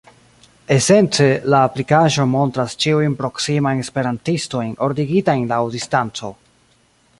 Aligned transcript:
Esence, 0.75 1.27
la 1.53 1.59
aplikaĵo 1.67 2.25
montras 2.31 2.75
ĉiujn 2.85 3.19
proksimajn 3.21 3.83
esperantistojn 3.85 4.75
ordigitajn 4.89 5.47
laŭ 5.55 5.63
distanco. 5.79 6.33